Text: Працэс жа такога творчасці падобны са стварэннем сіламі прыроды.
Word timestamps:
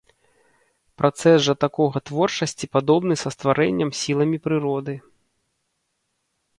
Працэс 1.01 1.37
жа 1.49 1.55
такога 1.65 1.97
творчасці 2.11 2.71
падобны 2.79 3.13
са 3.25 3.29
стварэннем 3.37 3.89
сіламі 4.03 4.37
прыроды. 4.49 4.93